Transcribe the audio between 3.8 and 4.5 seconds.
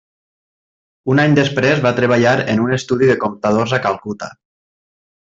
Calcuta.